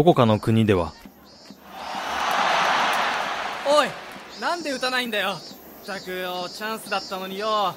[0.00, 0.94] どこかの国では。
[3.68, 3.88] おい
[4.40, 5.32] なんで打たないんだよ。
[5.32, 7.46] ったくよチャンスだったのによ。
[7.46, 7.74] あ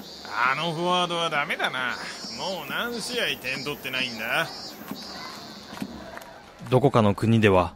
[0.56, 1.96] のフォワードはダメだな。
[2.38, 4.46] もう何試合点取ってないんだ。
[6.70, 7.74] どこかの国では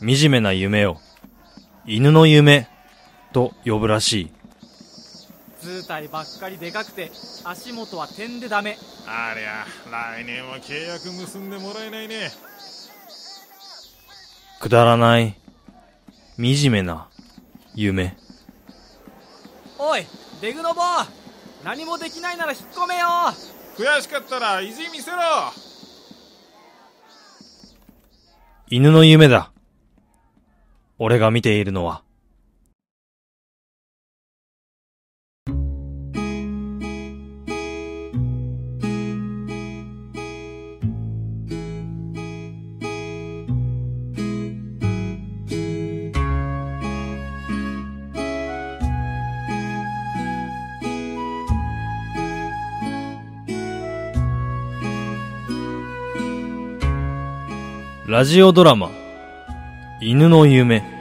[0.00, 0.98] 惨めな夢を
[1.86, 2.68] 犬の夢
[3.32, 4.30] と呼ぶらしい。
[5.62, 7.10] 図体ばっかりでかくて
[7.44, 8.76] 足元は点でダメ。
[9.06, 12.30] ありゃ来年は契約結んでもらえないね
[14.64, 15.34] くだらない
[16.38, 17.10] 惨めな
[17.74, 18.16] 夢。
[19.78, 20.06] おい
[20.40, 20.80] デグノボ
[21.62, 23.06] 何もできないなら引っ込めよ。
[23.76, 25.18] 悔しかったら意地見せろ。
[28.70, 29.52] 犬の夢だ。
[30.98, 32.02] 俺が見ているのは
[58.14, 58.92] ラジオドラマ
[60.00, 60.93] 犬の夢。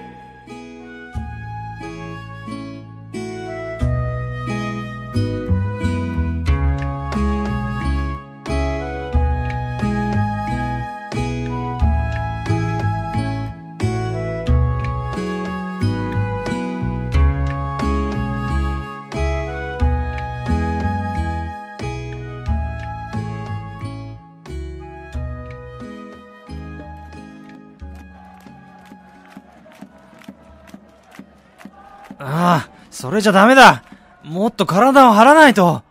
[33.23, 33.83] じゃダメだ。
[34.23, 35.81] もっと体を張らないと。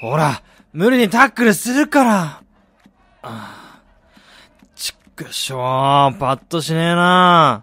[0.00, 2.22] ほら、無理にタックルするから。
[2.22, 2.42] あ
[3.22, 3.80] あ、
[4.74, 7.62] ちっくしょー、パッとしねえな。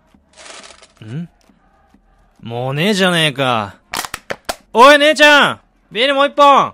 [1.04, 1.30] ん？
[2.42, 3.76] もうねえじゃねえか。
[4.74, 5.60] おい姉ちゃん！
[5.92, 6.74] ビールもう一本！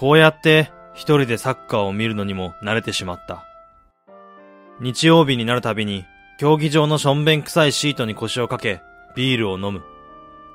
[0.00, 3.44] こうやって一人でサッカーを見るのにも慣れてしまった。
[4.80, 6.06] 日曜日になるたびに
[6.38, 8.80] 競技場のしょんべん臭いシートに腰をかけ
[9.14, 9.82] ビールを飲む。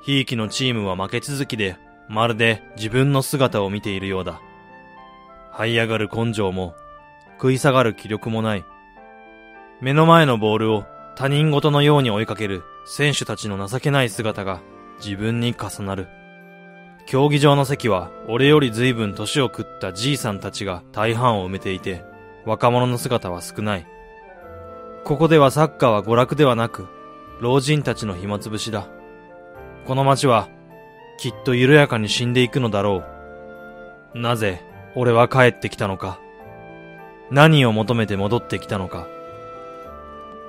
[0.02, 1.76] ひいきのチームは負け続きで
[2.08, 4.40] まるで自分の姿を見ているようだ。
[5.52, 6.74] 這い上がる根性も
[7.34, 8.64] 食い下がる気力もない。
[9.80, 14.60] 目の前のボールを他人事のように追いかける選手たちの情けない姿が
[14.98, 16.08] 自分に重なる。
[17.06, 22.04] 競技場の席は俺より随分年を食ったじいさんたちが大半を埋めていて、
[22.44, 23.86] 若者の姿は少ない。
[25.04, 26.88] ここではサッカーは娯楽ではなく、
[27.40, 28.88] 老人たちの暇つぶしだ。
[29.86, 30.48] この街は、
[31.18, 33.04] きっと緩やかに死んでいくのだろ
[34.14, 34.18] う。
[34.18, 34.64] なぜ、
[34.96, 36.18] 俺は帰ってきたのか。
[37.30, 39.06] 何を求めて戻ってきたのか。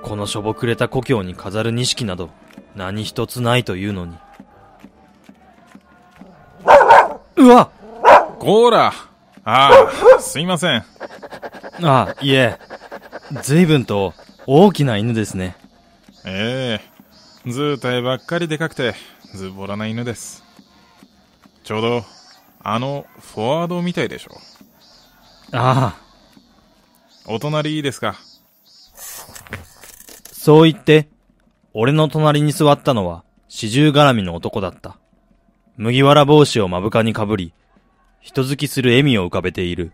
[0.02, 2.30] このしょぼくれた故郷に飾る錦など、
[2.74, 4.16] 何一つないというのに。
[7.48, 7.70] わ
[8.38, 8.92] こーら
[9.44, 9.70] あ
[10.16, 10.84] あ、すいません。
[11.82, 12.58] あ、いえ。
[13.42, 14.14] 随分と
[14.46, 15.56] 大きな犬ですね。
[16.26, 16.80] え
[17.46, 18.94] え図体ばっかりでかくて、
[19.34, 20.44] ズボラな犬です。
[21.64, 22.04] ちょうど、
[22.62, 24.32] あの、フォワードみたいでしょ。
[25.52, 28.16] ああ、お隣いいですか？
[30.32, 31.08] そう言って、
[31.72, 34.98] 俺の隣に座ったのは四十絡みの男だった。
[35.80, 37.52] 麦わら帽子を目深にかぶり、
[38.20, 39.92] 人付きする笑みを浮かべている。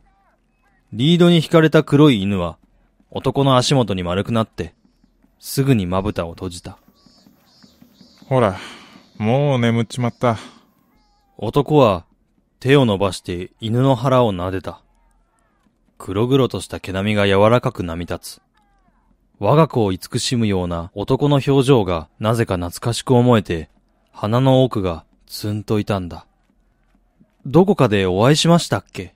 [0.94, 2.56] リードに引かれた黒い犬は、
[3.10, 4.72] 男の足元に丸くなって、
[5.38, 6.78] すぐにまぶたを閉じた。
[8.30, 8.56] ほら、
[9.18, 10.38] もう眠っちまった。
[11.36, 12.06] 男は
[12.60, 14.80] 手を伸ばして犬の腹を撫でた。
[15.98, 18.42] 黒々とした毛並みが柔らかく波立つ。
[19.38, 23.68] 我が子を慈しむような男の表情がなぜか懐かしく思えて、
[24.12, 26.26] 鼻の奥がツンと痛んだ。
[27.46, 29.14] どこかでお会いしましたっけ？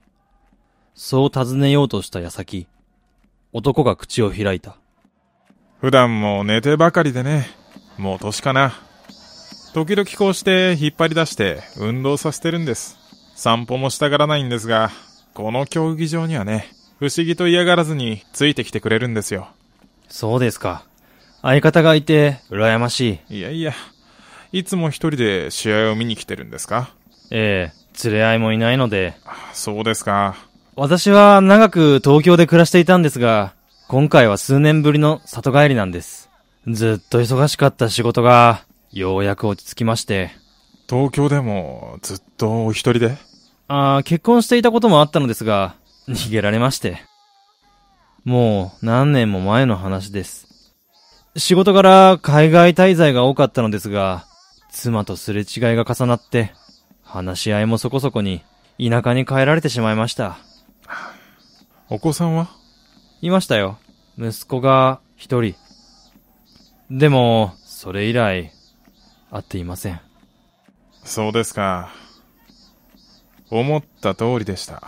[0.94, 2.66] そう尋ねようとした矢先、
[3.52, 4.76] 男が口を開いた。
[5.80, 7.46] 普段も寝てばかりでね、
[7.96, 8.72] もう年かな。
[9.74, 12.96] 時々こうして引っ張り出して運動させてるんです。
[13.36, 14.90] 散歩もしたがらないんですが、
[15.34, 19.48] この競技場にはね、不思議と嫌がらずについてきてくれるんですよ。
[20.08, 20.84] そうですか。
[21.42, 23.36] 相方がいて、羨ましい。
[23.38, 23.72] いやいや、
[24.50, 26.90] いつも一人で試合を見に来てるんですか？
[27.30, 29.14] ええ、連れ合いもいないので、
[29.52, 30.36] そうですか。
[30.74, 33.52] 私は長く東京で暮らしていたんですが、
[33.88, 36.30] 今回は数年ぶりの里帰りなんです。
[36.66, 40.30] ずっと忙しかった仕事が、ようやく落ち着きまして。
[40.88, 43.16] 東京でもずっとお一人で？
[43.66, 45.74] あー結婚していたこともあったのですが、
[46.08, 47.02] 逃げられまして。
[48.24, 50.74] もう何年も前の話です。
[51.36, 54.24] 仕事柄海外滞在が多かったのですが、
[54.70, 56.52] 妻とすれ違いが重なって、
[57.02, 58.42] 話し合いもそこそこに
[58.78, 60.38] 田舎に帰られてしまいました。
[61.88, 62.48] お子さんは？
[63.22, 63.78] いましたよ。
[64.18, 65.54] 息子が一人。
[66.90, 68.52] でも、それ以来、
[69.30, 70.00] 会っていません。
[71.04, 71.90] そうですか。
[73.50, 74.82] 思った通りでした。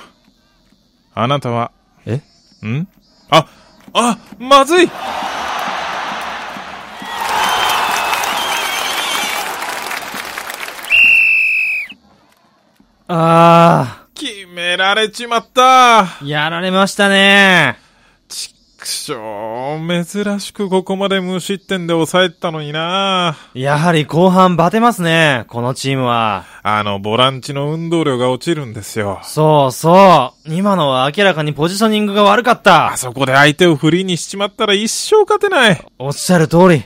[1.14, 1.72] あなたは、
[2.06, 2.20] え？
[2.66, 2.86] ん？
[3.30, 3.46] あ、
[3.94, 4.90] あ、まずい
[13.12, 17.76] あ決められちまったー、やられましたね
[18.28, 26.44] ちくしょう、珍しくここまで無失点で抑えたのになやはり後半バテますね、このチームは。
[26.62, 29.18] あの、ボランチの運動量が落ちるんですよ。
[29.24, 30.54] そうそう。
[30.54, 32.96] 今のは明らかにポジショニングが悪かったあ。
[32.96, 35.84] そこで相手をフリーにしちまったら一生勝てない。
[35.98, 36.84] おっしゃる通り。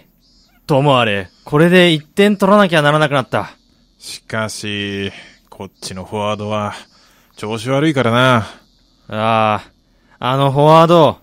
[0.66, 3.50] ともあれ、これで1点取らなきゃならなくなった。
[3.98, 5.12] しかし、
[5.56, 6.74] こっちのフォワードは、
[7.36, 8.36] 調子悪いからな。
[9.06, 9.62] ああ、
[10.18, 11.18] あのフォワード、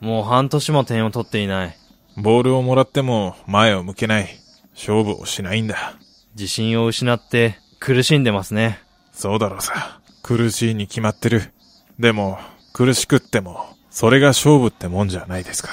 [0.00, 1.76] もう半年も点を取っていない。
[2.16, 4.28] ボールをもらっても前を向けない。
[4.74, 5.98] 勝負をしないんだ。
[6.36, 8.80] 自信を失って苦しんでますね。
[9.12, 10.00] そうだろうさ。
[10.22, 11.52] 苦しいに決まってる。
[11.98, 12.38] でも、
[12.72, 15.68] 苦しくっても、それが勝負ってもんじゃないですか。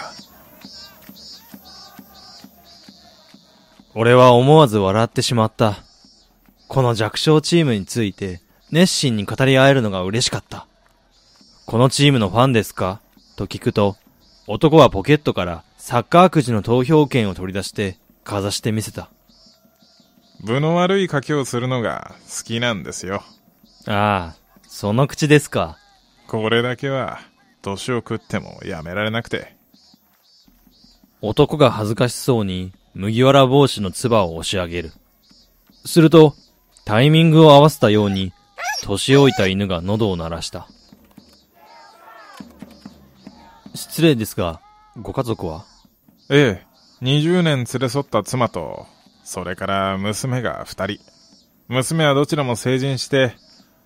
[3.96, 5.78] 俺は思わず笑ってしまった。
[6.74, 8.42] この弱小チームについて
[8.72, 10.66] 熱心に語り合えるのが嬉しかった。
[11.68, 13.00] このチームのファンですか？
[13.36, 13.96] と聞くと、
[14.48, 19.12] 男はポケットからサッカーくじの投票権を取り出してかざしてみせた。
[20.44, 23.22] 部の悪い賭けをするのが好きなんですよ。
[23.86, 24.36] ああ、
[24.68, 25.78] その口ですか。
[26.26, 27.20] これだけは、
[27.62, 29.56] 年を食ってもやめられなくて。
[31.22, 34.92] 男が恥ずかしそうに麦わら帽子のつばを押し上げる。
[35.86, 36.34] すると、
[36.86, 38.34] タイミングを合わせたように、
[38.84, 40.68] 年老いた犬が喉を鳴らした。
[43.74, 44.62] 失礼ですが、
[45.02, 45.66] ご家族は？
[46.30, 46.66] ええ、
[47.02, 48.86] 20年連れ添った妻と、
[49.24, 51.04] それから娘が2人。
[51.70, 53.36] 娘はどちらも成人して、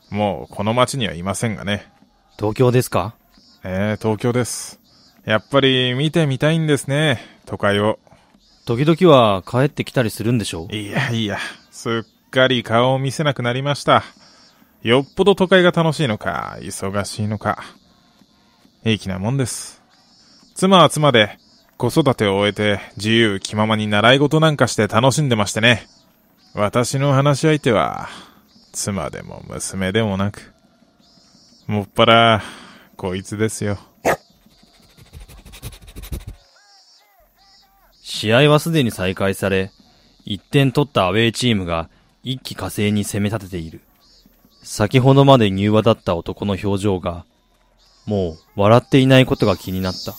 [0.09, 1.91] もうこの町にはいませんがね。
[2.37, 3.15] 東京ですか？
[3.63, 4.79] ええ、東京です。
[5.23, 7.99] やっぱり見てみたいんですね、都会を。
[8.65, 10.75] 時々は帰ってきたりするんでしょう？
[10.75, 11.37] いやいや、
[11.69, 11.93] すっ
[12.37, 14.03] かり顔を見せなくなりました。
[14.83, 17.63] よっぽど都会が楽しいのか、忙しいのか。
[18.83, 19.81] 平気なもんです。
[20.53, 21.39] 妻は妻で、
[21.77, 25.87] 子育てを終えて自由気ままに習い事なんかして楽しんでましてね。
[26.53, 28.07] 私の話し相手は、
[28.71, 30.53] 妻でも娘でもなく、
[31.65, 32.43] もっぱら、
[32.97, 33.79] こいつですよ。
[38.03, 39.71] 試合はすでに再開され、
[40.27, 41.89] 1点取ったアウェーチームが
[42.29, 43.79] 一気火星に攻め立てている。
[44.61, 47.23] 先ほどまで柔和だった男の表情が、
[48.05, 50.11] もう笑っていないことが気になった。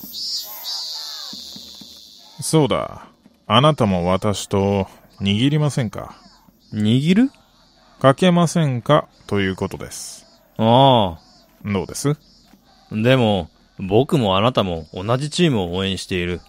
[2.42, 3.08] そうだ。
[3.46, 4.86] あなたも私と
[5.20, 6.16] 握りませんか？
[6.72, 7.30] 握る？
[8.00, 9.06] かけませんか？
[9.26, 10.24] ということです。
[10.56, 11.18] あ
[11.62, 12.12] どうです？
[12.12, 12.16] あ。
[12.90, 16.40] でも、僕もあなたも同じチームを応援している。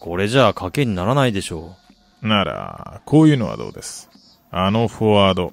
[0.00, 1.76] これじゃあ賭けにならないでしょ
[2.20, 4.07] なら、こういうのはどうです？
[4.50, 5.52] あのフォワード。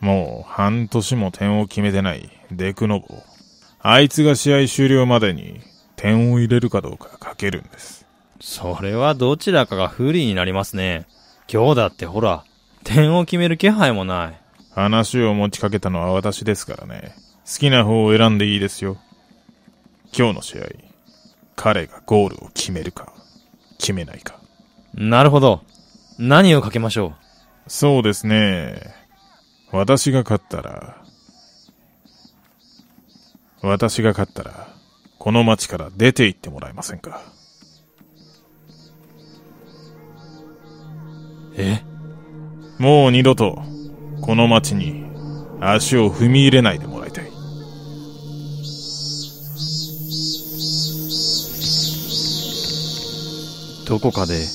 [0.00, 3.22] もう半年も点を決めてないデクノボー。
[3.80, 5.60] あいつが試合終了までに
[5.96, 8.06] 点を入れるかどうかかけるんです。
[8.38, 8.42] う。
[8.42, 11.06] それはどちらかが不利になりますね。
[11.50, 12.44] 今日だってほら、
[12.84, 14.40] 点を決める気配もない。
[14.74, 17.14] 話を持ちかけたのは私ですからね。
[17.46, 18.98] 好きな方を選んでいいですよ。
[20.16, 20.66] 今日の試合、
[21.54, 23.12] 彼がゴールを決めるか、
[23.78, 24.38] 決めないか。
[24.94, 25.62] なるほど。
[26.18, 27.14] 何をかけましょ
[27.68, 28.94] そうですね。
[29.72, 31.04] 私が勝ったら、
[33.60, 34.68] 私が勝ったら、
[35.18, 37.20] この町から出て行ってもらえませんか？
[41.50, 41.54] う。
[41.56, 41.82] え？
[42.78, 43.62] もう二度と、
[44.20, 45.04] この町に
[45.60, 47.24] 足を踏み入れないでもらいたい。
[53.86, 54.46] どこかで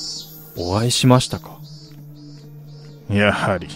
[0.56, 1.61] お会いしましたか？
[3.12, 3.68] やはり、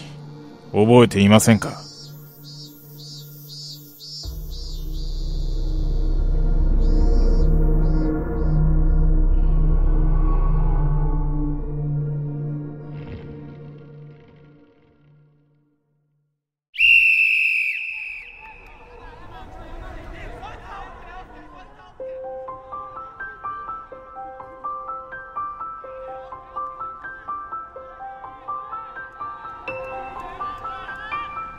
[0.71, 1.86] 覚えていませんか？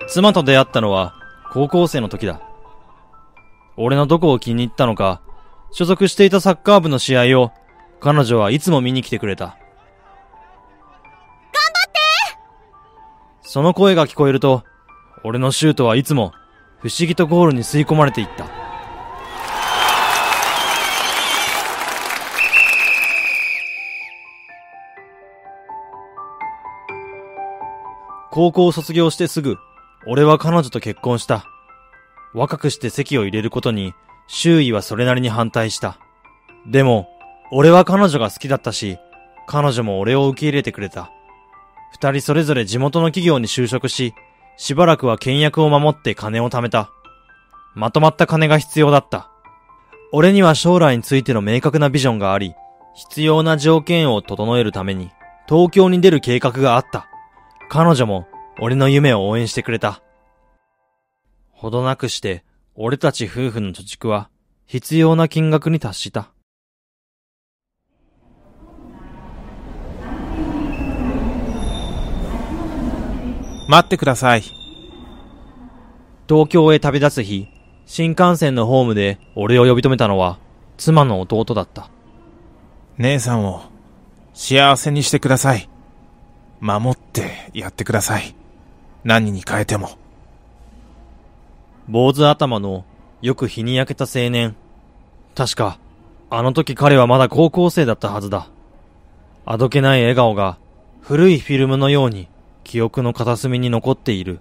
[0.08, 1.14] 妻と出会ったのは
[1.52, 2.40] 高校生の時だ。
[3.76, 5.20] 俺のどこを気に入ったのか、
[5.70, 7.52] 所属していたサッカー部の試合を
[8.00, 9.44] 彼女はいつも見に来てくれた。
[9.44, 9.60] 頑張っ
[11.92, 11.98] て
[13.42, 14.64] その声が聞こえると、
[15.24, 16.32] 俺のシュートはいつも
[16.80, 18.46] 不思議とゴールに吸い込まれていった。
[28.30, 29.58] 高校を卒業してすぐ、
[30.10, 31.44] 俺は彼女と結婚した。
[32.32, 33.92] 若くして籍を入れることに、
[34.26, 35.98] 周囲はそれなりに反対した。
[36.66, 37.10] でも、
[37.52, 38.96] 俺は彼女が好きだったし、
[39.46, 41.10] 彼女も俺を受け入れてくれた。
[41.92, 44.14] 二人それぞれ地元の企業に就職し、
[44.56, 46.90] しばらくは倹約を守って金を貯めた。
[47.74, 49.30] まとまった金が必要だった。
[50.10, 52.54] 俺には将来についての明確なビジョンがあり、
[52.94, 55.10] 必要な条件を整えるために、
[55.46, 57.08] 東京に出る計画があった。
[57.68, 58.26] 彼女も
[58.60, 60.02] 俺の夢を応援してくれた。
[61.50, 64.30] ほどなくして、俺たち夫婦の貯蓄は
[64.66, 66.30] 必要な金額に達した。
[73.68, 74.42] 待ってください。
[76.28, 77.48] 東京へ旅立つ日、
[77.86, 80.38] 新幹線のホームで俺を呼び止めたのは、
[80.78, 81.90] 妻の弟だった。
[82.96, 83.62] 姉さんを
[84.34, 85.68] 幸せにしてください。
[86.60, 88.37] 守ってやってください。
[89.08, 89.88] 何に変えても。
[91.88, 92.84] 坊主頭の
[93.22, 94.54] よく日に焼けた青年。
[95.34, 95.78] 確か、
[96.28, 98.50] あの時彼はまだ高校生だったはずだ。
[99.46, 100.58] あどけない笑顔が
[101.00, 102.28] 古いフィルムのように
[102.64, 104.40] 記憶の片隅に残っている。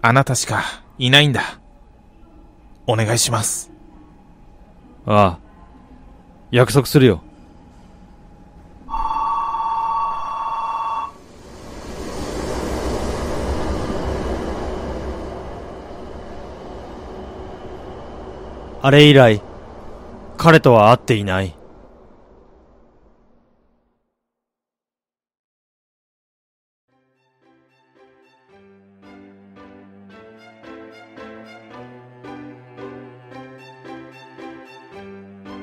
[0.00, 0.62] あなたしか
[0.96, 1.60] いないんだ。
[2.86, 3.70] お願いします。
[5.04, 5.38] ああ。
[6.50, 7.22] 約束するよ。
[18.86, 19.42] あれ以来、
[20.36, 21.56] 彼とは会っていない。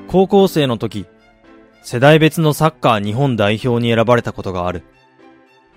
[0.06, 1.06] 高校生の時、
[1.82, 4.82] 世代別のサッカー日本代表に選ばれたことがある。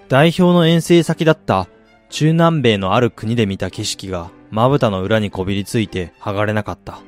[0.10, 1.70] 代表の遠征先だった
[2.10, 7.00] 中南米のある国で見た景色がまぶたの裏にこびりついて剥がれなかった。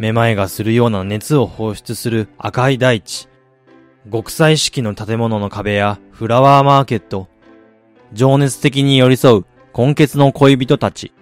[0.00, 3.28] めまいがするような熱を放出する赤い大地。
[4.10, 7.28] 極彩式の建物の壁やフラワーマーケット。
[8.14, 9.44] 情熱的に寄り添う
[9.76, 11.12] 根血の恋人たち。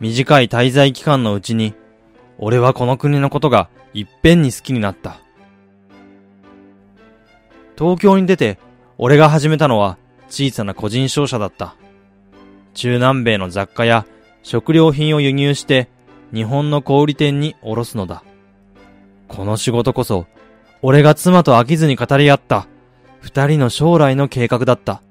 [0.00, 1.74] 短い滞在期間のうちに、
[2.38, 5.20] 俺はこの国のことがいっぺんに好きになった。
[7.78, 8.58] 東京に出て、
[8.96, 9.98] 俺が始めたのは
[10.30, 11.76] 小さな個人商社だった。
[12.72, 14.06] 中南米の雑貨や
[14.42, 15.90] 食料品を輸入して
[16.32, 18.22] 日本の小売店に卸すのだ。
[19.28, 20.26] この仕事こそ、
[20.82, 22.66] 俺が妻と飽きずに語り合った
[23.20, 25.02] 二人の将来の計画だった。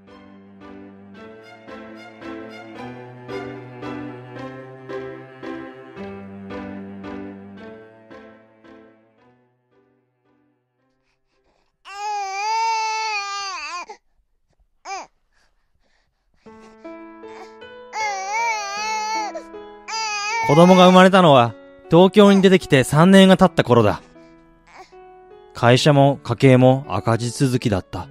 [20.48, 21.56] 子供が生まれたのは
[21.90, 24.04] 東京に出てきて3年が経った頃だ。
[25.56, 28.08] 会社も家計も赤字続きだった。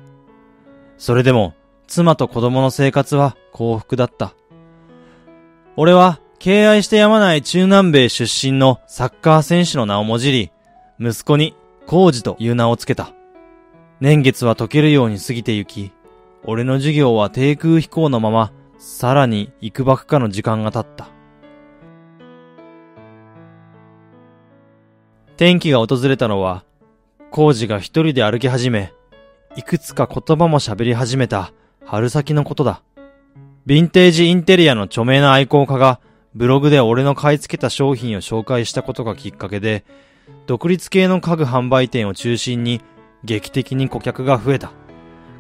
[0.98, 1.54] それでも
[1.86, 4.34] 妻と子供の生活は幸福だった。
[5.76, 10.50] 俺は敬愛してやまない中南米出身のサッカー選手の名をもじり、
[10.98, 11.54] 息子に
[11.86, 13.12] コウジという名をつけた。
[14.00, 15.92] 年月は溶けるように過ぎてゆき、
[16.42, 21.13] 俺の授業は低空飛行のまま、さらに幾ばくかの時間が経った。
[25.36, 26.64] 天気が訪れたのは、
[27.32, 28.92] コウジが一人で歩き始め、
[29.56, 31.52] いくつか言葉も喋り始めた
[31.84, 32.82] 春先のことだ。
[33.66, 36.00] ヴィンテージインテリアの著名な愛好家が
[36.36, 39.84] ブログで俺の買い付けた商品を紹介したことがきっかけで、
[40.46, 42.80] 独立系の家具販売店を中心に
[43.24, 44.70] 劇的に顧客が増えた。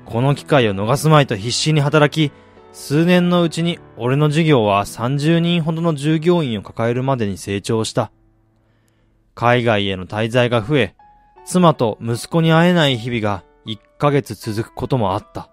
[0.06, 2.32] この機会を逃すまいと必死に働き、
[2.72, 8.10] 数年のうちに俺の事業は30人ほどの従業員を抱えるまでに成長した。
[9.34, 10.94] 海外への滞在が増え、
[11.44, 15.48] 妻と息子に会えない日々が1ヶ月続くこともあった。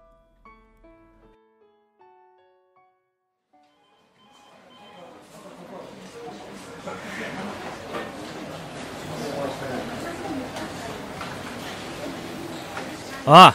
[13.24, 13.54] あ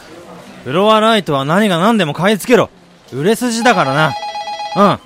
[0.64, 2.70] フロアライトは何が何でも買い付けろ。
[3.12, 4.12] 売れ筋だからな。
[4.76, 4.98] うん。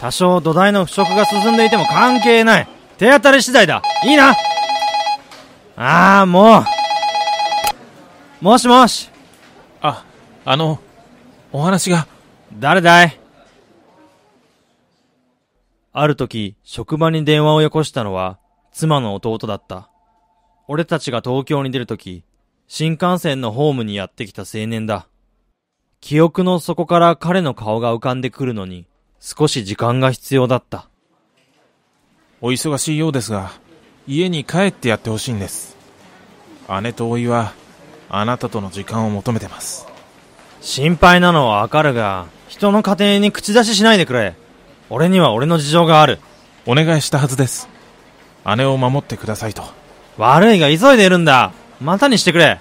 [0.00, 2.77] 多少土台の腐食が進んでいても関係ない。
[2.98, 3.80] 手当たり次第だ。
[4.04, 4.34] いいな
[5.76, 6.64] ああ、もう。
[8.44, 9.08] もしもし。
[9.80, 10.04] あ、
[10.44, 10.80] あの、
[11.52, 12.08] お話が。
[12.58, 13.20] 誰だい？
[15.92, 18.38] ある時、職場に電話をよこしたのは、
[18.72, 19.88] 妻の弟だった。
[20.66, 22.24] 俺たちが東京に出る時、
[22.66, 25.06] 新幹線のホームにやってきた青年だ。
[26.00, 28.86] 記憶の底から彼の顔が浮かんでくるのに、
[29.20, 30.88] 少し時間が必要だった。
[32.40, 33.50] お忙しいようですが、
[34.06, 35.76] 家に帰ってやってほしいんです。
[36.82, 37.52] 姉と甥は、
[38.08, 39.86] あなたとの時間を求めてます。
[40.60, 44.34] 心配なのはわかるが、人の家庭に口出ししないでくれ。
[44.88, 46.20] 俺には俺の事情がある。
[46.64, 47.68] お願いしたはずです。
[48.56, 49.64] 姉を守ってくださいと。
[50.16, 51.52] 悪いが急いでいるんだ。
[51.80, 52.60] またにしてくれ。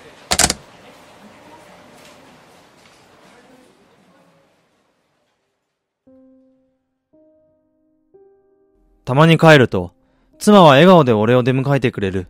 [9.07, 9.93] たまに帰ると、
[10.37, 12.27] 妻は笑顔で俺を出迎えてくれる。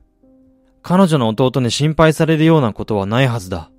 [0.84, 3.72] 彼女の弟に心配されるようなことはないはずだ。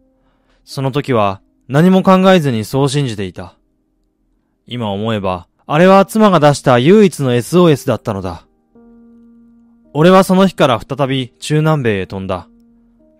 [0.65, 3.55] その時は何も考えずにそう信じていた。
[4.67, 8.49] 今思えば、あれは妻が出した唯一の SOS だったのだ。
[9.93, 12.49] 俺はその日から再び中南米へ飛んだ。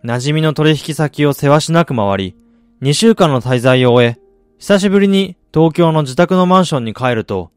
[0.03, 2.37] 馴染みの取引先をせわしなく回り、
[2.83, 4.19] 2週間の滞在を終え、
[4.59, 7.53] 久しぶりに東京の自宅のマンションに帰ると、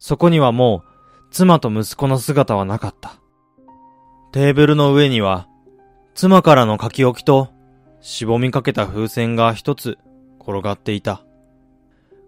[0.00, 0.87] そこにはもう
[1.30, 3.20] 妻と息子の姿はなかった。
[4.32, 5.48] テーブルの上には、
[6.14, 7.48] 妻からの書き置きと、
[8.00, 9.98] しぼみかけた風船が一つ
[10.40, 11.24] 転がっていた。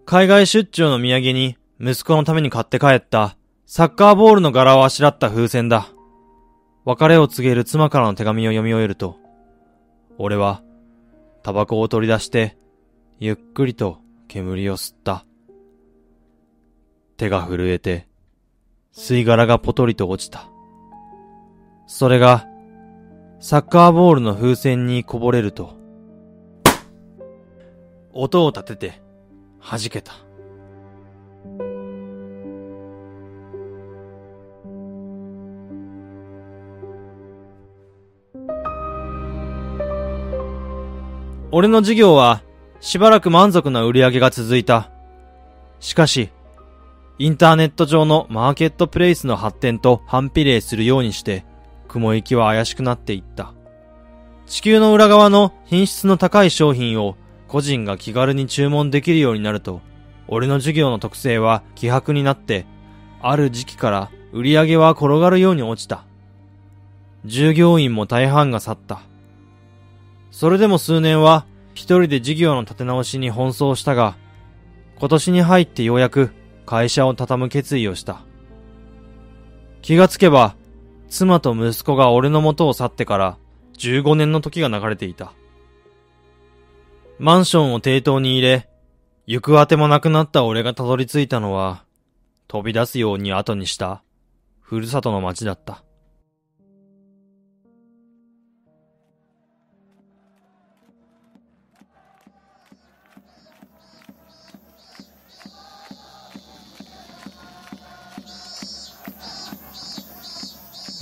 [0.05, 5.87] 海外出張の土産に息子のために買って帰ったサッカーボールの柄をあしらった風船だ。
[6.83, 9.17] 別れを告げる妻からの手紙を読み終えると、
[10.17, 10.61] 俺は、
[11.43, 12.57] タバコを取り出して、
[13.19, 15.25] ゆっくりと煙を吸った。
[17.17, 18.07] 手が震えて、
[18.93, 20.49] 吸い殻がポトリと落ちた。
[21.87, 22.45] それが、
[23.39, 25.75] サッカーボールの風船にこぼれると、
[28.13, 29.01] 音を立てて、
[29.61, 30.13] 弾けた。
[41.53, 42.41] 俺の事業は、
[42.79, 44.89] しばらく満足な売り上げが続いた。
[45.79, 46.29] しかし、
[47.19, 51.45] インターネット上のマーケットプレイスの発展と反比例するようにして、
[51.87, 53.53] 雲行きは怪しくなっていった。
[54.47, 57.15] 地球の裏側の品質の高い商品を
[57.47, 59.81] 個人が気軽に注文できるようになると、
[60.27, 62.65] 俺の事業の特性は希薄になって、
[63.21, 66.05] ある時期から売り上げは転がるように落ちた。
[67.25, 69.01] 従業員も大半が去った。
[70.31, 74.15] それでも数年は一人で事業の立て直しに奔走したが、
[74.97, 76.31] 今年に入ってようやく
[76.65, 78.21] 会社を畳む決意をした。
[79.81, 80.55] 気がつけば、
[81.09, 83.37] 妻と息子が俺の元を去ってから
[83.77, 85.33] 15年の時が流れていた。
[87.19, 88.69] マンションを抵当に入れ、
[89.27, 91.83] 行くあてもなくなった俺がたどり着いたのは、
[92.47, 94.03] 飛び出すように後にした、
[94.59, 95.83] ふるさとの町だった。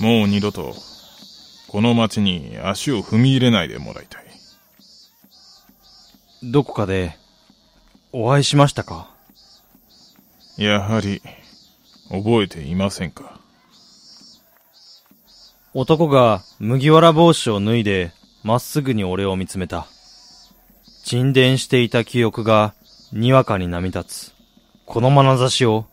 [0.00, 0.74] もう二度と、
[1.68, 4.24] この町に足を踏み入れないでもらいたい。
[6.42, 7.16] どこかで、
[8.12, 9.10] お会いしましたか？
[10.56, 11.22] やはり、
[12.08, 13.38] 覚えていませんか？
[15.74, 19.86] 男が麦わら帽子を脱いで、まっすぐに俺を見つめた。
[21.04, 22.74] 沈殿していた記憶が、
[23.12, 24.34] にわかに波立つ。
[24.86, 25.86] この眼差しを、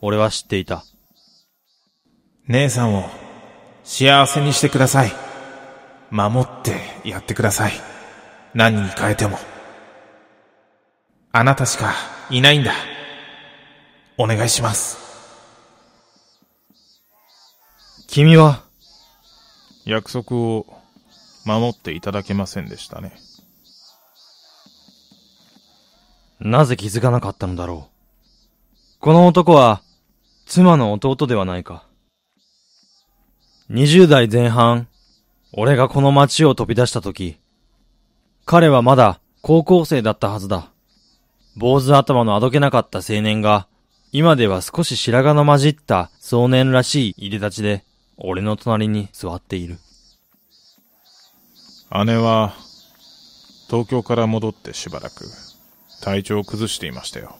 [0.00, 0.84] 俺は知っていた。
[2.48, 3.04] 姉さんを、
[3.92, 5.12] 幸せにしてください。
[6.12, 7.72] 守ってやってください。
[8.54, 9.36] 何に変えても。
[11.32, 11.92] あなたしか
[12.30, 12.72] いないんだ。
[14.16, 14.96] お願いします。
[18.06, 18.62] 君は、
[19.84, 20.66] 約束を
[21.44, 23.16] 守っていただけませんでしたね。
[26.38, 29.00] なぜ気づかなかったのだろう。
[29.00, 29.82] この男は、
[30.46, 31.89] 妻の弟ではないか。
[33.70, 34.88] 20代前半、
[35.52, 37.38] 俺がこの街を飛び出した時、
[38.44, 40.72] 彼はまだ高校生だったはずだ。
[41.56, 43.68] 坊主頭のあどけなかった青年が、
[44.10, 47.84] 今では少し白髪の混じった壮年らしい入れ立ちで、
[48.16, 49.78] 俺の隣に座っている。
[52.04, 52.54] 姉は、
[53.68, 55.26] 東京から戻ってしばらく、
[56.02, 57.36] 体調を崩していましたよ。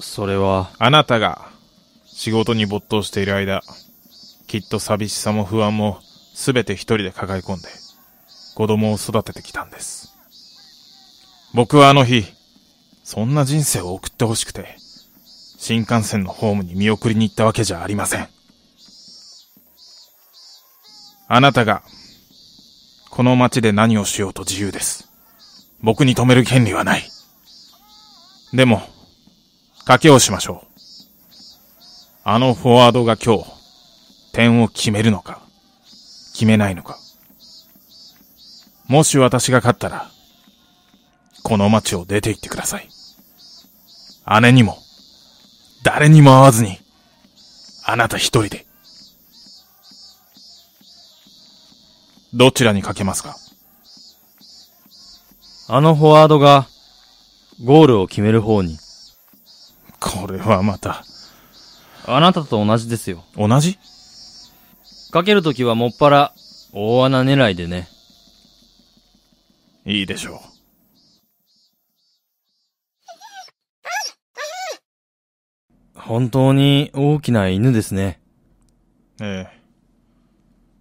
[0.00, 1.50] それは、あなたが
[2.06, 3.62] 仕事に没頭している間、
[4.50, 6.00] きっと寂しさも不安も
[6.34, 7.68] すべて一人で抱え込んで、
[8.56, 10.12] 子供を育ててきたんです。
[11.54, 12.24] 僕はあの日、
[13.04, 14.76] そんな人生を送ってほしくて、
[15.56, 18.28] 新幹線のホームに見送りに行ったわけじゃありません。
[21.28, 21.84] あなたが、
[23.08, 25.08] この街で何をしようと自由です。
[25.80, 27.08] 僕に止める権利はない。
[28.52, 28.82] でも、
[29.86, 30.66] 賭けをしましょう。
[32.24, 33.59] あのフォワードが今日、
[34.32, 35.40] 点を決めるのか、
[36.32, 36.98] 決めないのか。
[38.86, 40.10] もし私が勝ったら、
[41.42, 42.88] この街を出て行ってください。
[44.42, 44.78] 姉にも、
[45.82, 46.78] 誰にも会わずに、
[47.84, 48.66] あなた一人で。
[52.32, 53.36] どちらにかけますか？
[55.68, 56.68] あのフォワードが、
[57.64, 58.78] ゴールを決める方に、
[59.98, 61.04] これはまた、
[62.06, 63.24] あなたと同じですよ。
[63.36, 63.78] 同じ？
[65.10, 66.34] かけるときはもっぱら、
[66.72, 67.88] 大穴狙いでね。
[69.84, 70.50] いいでしょう。
[75.94, 78.20] 本当に大きな犬ですね。
[79.20, 79.60] ええ。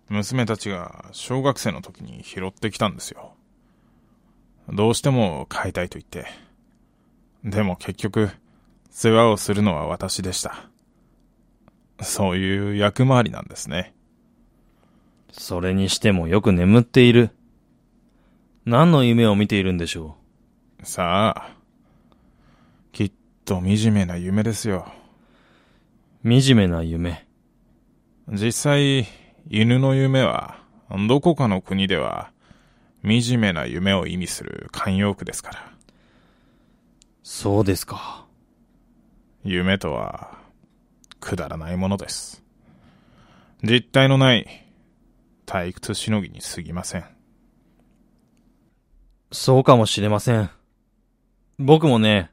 [0.10, 3.34] 娘たちが小学生の時に拾ってきたんですよ。
[4.72, 6.28] どうしても飼いたいと言って。
[7.44, 8.30] でも結局、
[8.92, 10.70] 世話をするのは私でした。
[12.02, 13.94] そういう役回りなんですね。
[15.32, 17.32] それにしてもよく眠っている。
[18.66, 20.18] 何の夢を見ているんでしょ
[20.84, 21.56] さあ。
[22.92, 23.12] きっ
[23.46, 24.92] と惨めな夢ですよ。
[26.24, 26.42] う。
[26.42, 27.26] 惨めな夢。
[28.28, 29.08] 実際、
[29.50, 30.60] 犬の夢は、
[31.08, 32.32] どこかの国では、
[33.04, 35.72] 惨めな夢を意味する慣用句ですから。
[37.24, 38.26] そうですか。
[39.44, 40.38] 夢とは、
[41.20, 42.44] くだらないものです。
[43.64, 44.69] 実体のない、
[45.50, 47.06] 退屈しのぎに過ぎません。
[49.32, 50.52] そうかもしれません。
[51.58, 52.30] 僕もね、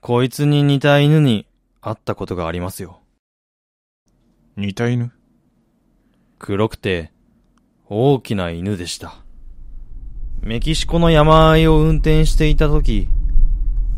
[0.00, 1.46] こいつに似た犬に
[1.82, 3.00] 会ったことがありますよ。
[4.56, 5.12] 似た犬？
[6.38, 7.12] 黒くて、
[7.90, 9.16] 大きな犬でした。
[10.40, 13.08] メキシコの山あいを運転していたとき、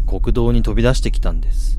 [0.08, 1.78] 国道に飛び出してきたんです。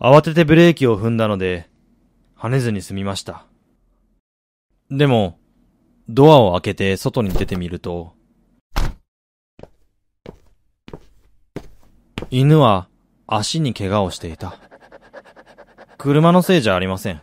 [0.00, 1.69] 慌ててブレーキを踏んだので、
[2.40, 3.44] 跳ねずに済みました。
[4.90, 5.38] でも、
[6.08, 8.14] ドアを開けて外に出てみると、
[12.30, 12.88] 犬は
[13.26, 14.56] 足に怪我をしていた。
[15.98, 17.20] 車のせいじゃありません。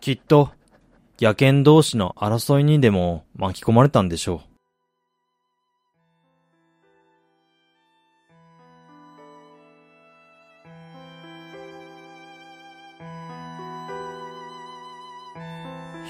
[0.00, 0.48] きっと、
[1.20, 4.53] 野犬同士の争いにでも巻き込まれたんでしょう。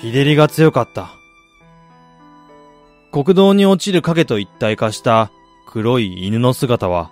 [0.05, 1.15] 日照りが強かった。
[3.11, 5.31] 国道に落ちる影と一体化した
[5.67, 7.11] 黒い犬の姿は、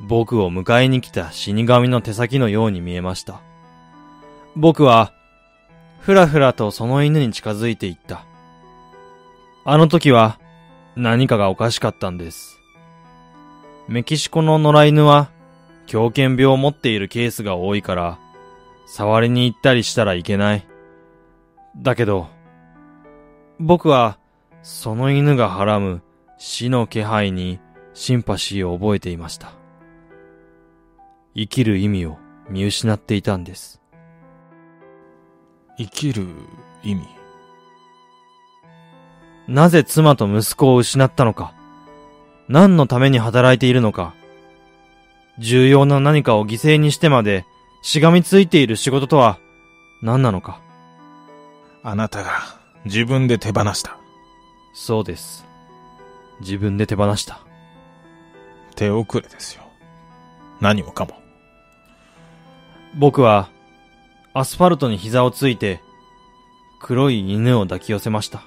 [0.00, 3.40] 僕を迎えに来た死神の手先のように見えました。
[4.54, 5.14] 僕は、
[5.98, 8.26] ふらふらとその犬に近づいていった。
[9.64, 10.38] あの時は、
[10.94, 12.60] 何かがおかしかったんです。
[13.88, 15.30] メキシコの野良犬は、
[15.86, 18.18] 狂犬病を持っているケースが多いから、
[18.86, 20.75] 触りに行ったりしたらいけない。
[21.76, 22.28] だけど、
[23.58, 24.18] 僕は、
[24.62, 26.02] その犬がはらむ
[26.38, 27.60] 死の気配に
[27.94, 29.52] シンパシーを覚えていました。
[31.34, 33.80] 生きる意味を見失っていたんです。
[35.78, 36.26] 生きる
[36.82, 37.02] 意味。
[39.48, 41.54] なぜ妻と息子を失ったのか。
[42.48, 44.14] 何のために働いているのか。
[45.38, 47.44] 重要な何かを犠牲にしてまで
[47.82, 49.38] しがみついている仕事とは
[50.02, 50.65] 何なのか。
[51.88, 52.32] あなたが
[52.84, 53.96] 自分で手放した。
[54.74, 55.46] そうです。
[56.40, 57.38] 自分で手放した。
[58.74, 59.62] 手遅れですよ。
[60.60, 61.14] 何もかも。
[62.96, 63.50] 僕は
[64.34, 65.80] アスファルトに膝をついて
[66.80, 68.42] 黒い犬を抱き寄せました。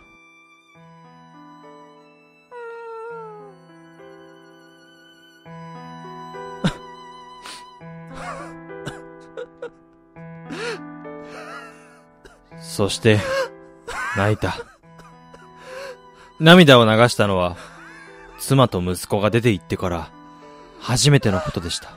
[12.80, 13.20] そして、
[14.16, 14.56] 泣いた。
[16.40, 17.58] 涙を流したのは、
[18.38, 20.10] 妻と息子が出て行ってから、
[20.80, 21.92] 初めてのことでした。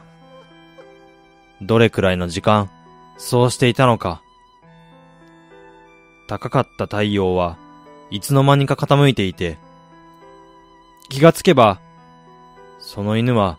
[1.60, 2.68] どれくらいの時間、
[3.16, 4.22] そうしていたのか。
[6.26, 7.56] 高かった太陽は
[8.10, 9.58] いつの間にか傾いていて、
[11.10, 11.78] 気がつけば、
[12.80, 13.56] その犬は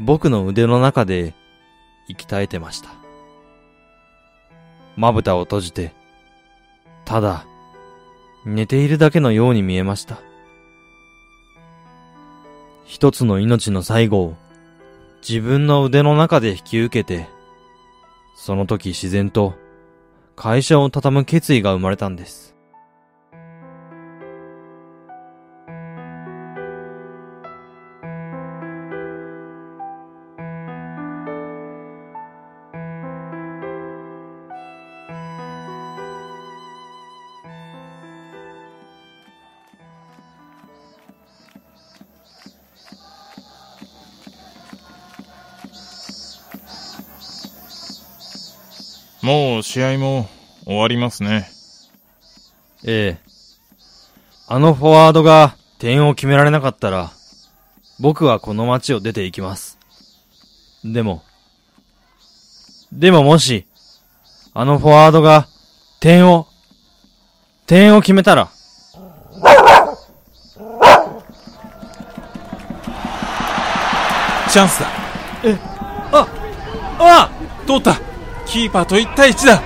[0.00, 1.34] 僕の腕の中で
[2.08, 2.90] 息絶えてました。
[4.96, 5.96] まぶたを閉じて、
[7.08, 7.46] ただ、
[8.44, 10.20] 寝ているだけのように見えました。
[12.84, 14.36] 一つの命の最後を
[15.26, 17.26] 自分の腕の中で引き受けて、
[18.36, 19.54] その時自然と
[20.36, 22.57] 会社を畳む決意が生まれたんです。
[49.28, 50.26] もう試合も
[50.64, 51.50] 終わりますね。
[52.82, 53.28] ええ。
[54.46, 57.12] あのフォワードが点を決められなかったら、
[58.00, 59.78] 僕はこの街を出て行きます。
[60.82, 61.22] でも、
[62.90, 63.66] でももし、
[64.54, 65.46] あのフォワードが
[66.00, 66.46] 点を、
[67.66, 68.48] 点を決めたら、
[74.50, 74.86] チャンスだ
[76.98, 77.30] あ
[77.66, 78.07] 通った
[78.48, 79.62] キーパーと1対1だ。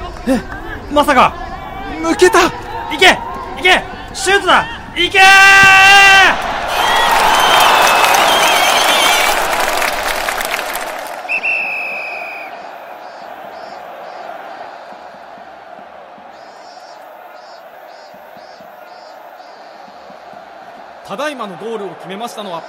[0.93, 1.33] まさか。
[2.03, 2.47] 抜けた。
[2.93, 3.17] いけ
[3.59, 3.81] いけ。
[4.13, 4.67] シュートだ。
[4.97, 5.21] いけ
[21.07, 22.63] ただいまのゴールを決めましたのは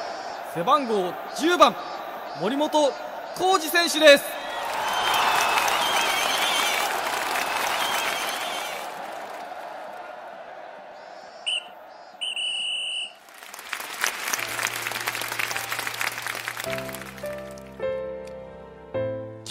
[0.53, 1.75] 背番号10番
[2.41, 2.91] 森本
[3.35, 4.42] 浩二選手です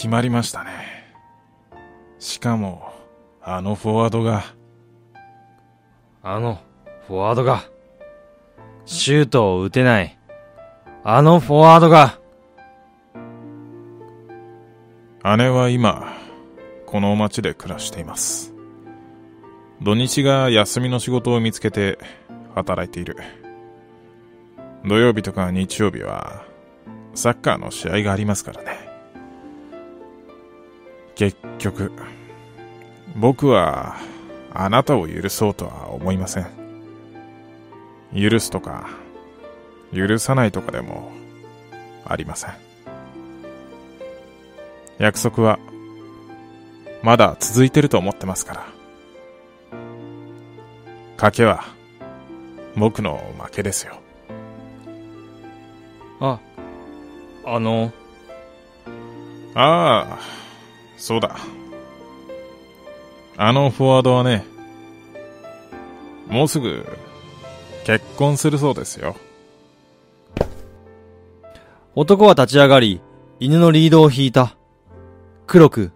[0.02, 1.14] 決まりましたね。
[2.18, 2.92] しかも、
[3.40, 4.42] あのフォワードが、
[6.24, 6.58] あの、
[7.06, 7.62] フォワードが、
[8.84, 10.18] シュートを打てない。
[11.04, 12.18] あのフォワードが、
[15.36, 16.12] 姉は今、
[16.84, 18.52] この町で暮らしています。
[19.80, 22.00] 土日が休みの仕事を見つけて
[22.56, 23.18] 働いている。
[24.84, 26.42] 土曜日とか日曜日は、
[27.14, 28.81] サッカーの試合がありますからね。
[31.14, 31.92] 結局、
[33.16, 33.96] 僕は、
[34.54, 36.46] あなたを許そうとは思いません。
[38.14, 38.88] 許すとか、
[39.94, 41.10] 許さないとかでも、
[42.04, 42.50] ありません。
[44.98, 45.58] 約束は、
[47.02, 48.66] まだ続いてると思ってますから。
[51.16, 51.64] 賭けは、
[52.76, 53.96] 僕の負けですよ。
[56.20, 56.38] あ、
[57.44, 57.92] あの、
[59.54, 60.41] ああ、
[61.02, 61.36] そうだ。
[63.36, 64.44] あのフォワードはね、
[66.28, 66.86] もうすぐ、
[67.84, 69.16] 結婚するそうですよ。
[71.96, 73.00] 男は立ち上がり、
[73.40, 74.54] 犬のリードを引いた。
[75.48, 75.90] 黒く、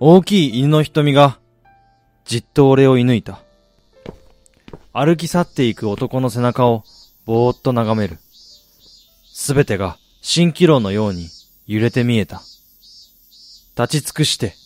[0.00, 1.38] 大きい犬の瞳が、
[2.24, 3.42] じっと俺を射抜いた。
[4.94, 6.84] 歩き去っていく男の背中を、
[7.26, 8.16] ぼーっと眺める。
[9.30, 11.28] すべてが、蜃気楼のように、
[11.66, 12.40] 揺れて見えた。
[13.78, 14.56] 立ち尽くして、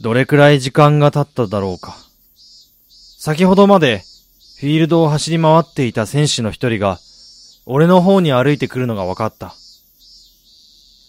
[0.00, 1.94] どれくらい時間が経っただろうか。
[2.88, 4.02] 先ほどまで、
[4.58, 6.98] フィールドを走り回っていた選手の一人が、
[7.66, 9.54] 俺の方に歩いてくるのが分かった。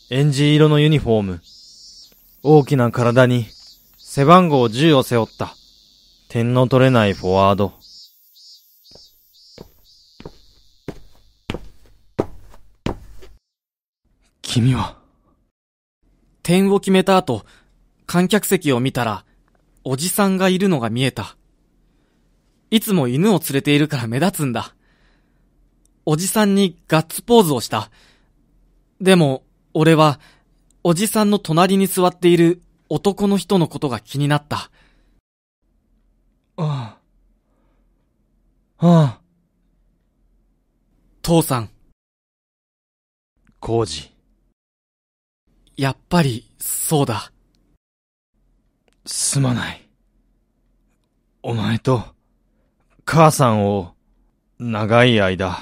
[0.09, 1.41] エンジ色のユニフォーム。
[2.43, 3.45] 大きな体に、
[3.97, 5.55] 背番号10を背負った。
[6.27, 7.71] 点の取れないフォワード。
[14.41, 15.00] 君は、
[16.43, 17.45] 点を決めた後
[18.05, 19.25] 観客席を見たら
[19.83, 21.35] おじさんがいるのが見えた。
[22.69, 24.73] いつも犬を連れているから目立つんだ。
[26.05, 27.91] おじさんにガッツポーズをした。
[28.99, 30.19] でも俺は
[30.83, 34.71] おじさんの隣に座っている男の人のことが気になった。
[36.57, 36.97] あ
[38.77, 39.19] あ、ああ、
[41.21, 41.69] 父さん。
[43.59, 44.10] コウジ。
[45.81, 47.31] やっぱりそうだ
[49.03, 49.89] すまない。
[51.41, 52.03] お前と、
[53.03, 53.95] 母さんを、
[54.59, 55.57] 長い間。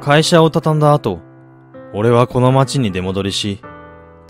[0.00, 1.20] 会社を畳んだ後、
[1.94, 3.62] 俺はこの町に出戻りし、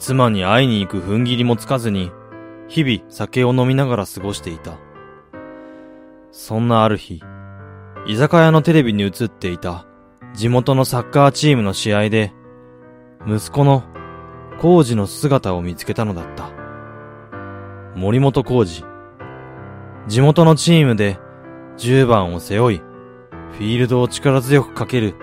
[0.00, 2.10] 妻に会いに行く踏ん切りもつかずに、
[2.68, 4.78] 日々酒を飲みながら過ごしていた。
[6.32, 7.22] そんなある日、
[8.06, 9.86] 居酒屋のテレビに映っていた
[10.32, 12.32] 地元のサッカーチームの試合で、
[13.26, 13.84] 息子の
[14.58, 16.50] 浩二の姿を見つけたのだった。
[17.94, 18.88] 森本浩二。
[20.08, 21.18] 地元のチームで
[21.76, 25.14] 10番を背負い、フィールドを力強くかける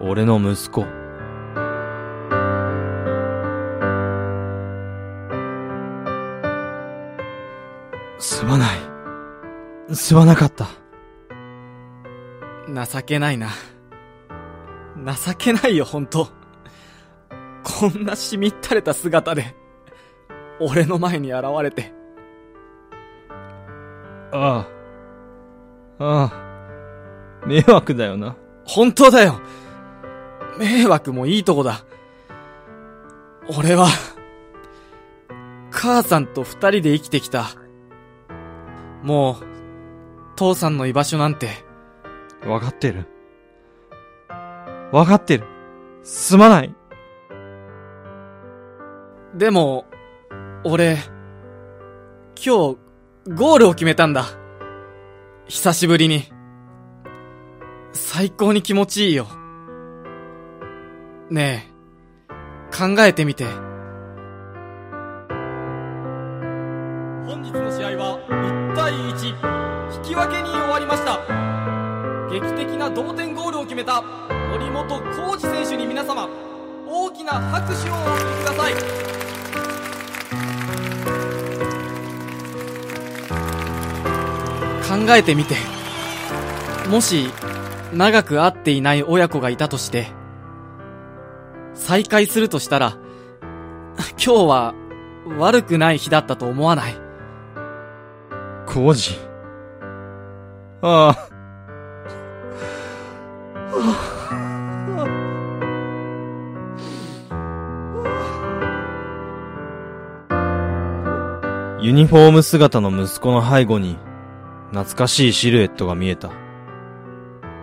[0.00, 0.99] 俺の息子。
[8.20, 9.94] すまない。
[9.94, 10.68] すまなかった。
[12.68, 13.48] 情けないな。
[14.96, 16.28] 情けないよ、ほんと。
[17.64, 19.56] こんなしみったれた姿で、
[20.60, 21.92] 俺の前に現れて。
[24.32, 24.66] あ
[25.98, 26.04] あ。
[26.04, 27.46] ああ。
[27.46, 28.36] 迷惑だよな。
[28.66, 29.40] 本当だよ。
[30.58, 31.84] 迷惑もいいとこだ。
[33.56, 33.88] 俺は、
[35.70, 37.59] 母さんと二人で生きてきた。
[39.02, 39.44] もう、
[40.36, 41.48] 父さんの居場所なんて。
[42.46, 43.06] わかってる。
[44.92, 45.44] わかってる。
[46.02, 46.74] すまない。
[49.34, 49.86] でも、
[50.64, 50.98] 俺、
[52.34, 52.78] 今日、
[53.28, 54.24] ゴールを決めたんだ。
[55.46, 56.24] 久しぶりに。
[57.92, 59.26] 最高に気持ちいいよ。
[61.30, 62.36] ねえ、
[62.76, 63.44] 考えてみて。
[67.26, 67.69] 本日の試合は1対1、引き
[70.20, 71.18] 分けに終わりました。
[72.30, 76.28] 劇的な同点ゴールを決めた森本浩二選手に皆様、
[76.86, 78.74] 大きな拍手をお送りください。
[85.06, 85.56] 考えてみて。
[86.90, 87.30] もし、
[87.94, 90.08] 長く会っていない親子がいたとして、
[91.72, 92.98] 再会するとしたら、
[94.22, 94.74] 今日は
[95.38, 96.94] 悪くない日だったと思わない？
[98.66, 99.29] 浩二。
[100.82, 101.30] ああ。
[111.82, 113.98] ユニフォーム姿の息子の背後に、
[114.70, 116.30] 懐かしいシルエットが見えた。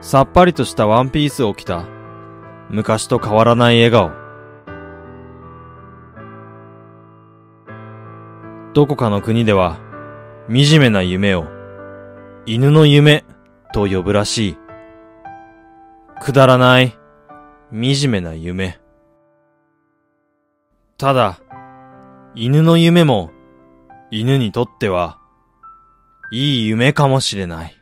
[0.02, 1.86] さっぱりとしたワンピースを着た
[2.70, 4.12] 昔と変わらない笑顔。
[8.74, 9.78] どこかの国では、
[10.50, 11.57] 惨めな夢を、
[12.50, 13.26] 犬の夢
[13.74, 14.58] と呼ぶらしい。
[16.22, 16.98] くだらない、
[17.74, 18.80] 惨めな夢。
[20.98, 21.42] ただ、
[22.36, 23.32] 犬の夢も、
[24.12, 25.20] 犬にとっては、
[26.32, 27.77] いい夢かもしれない。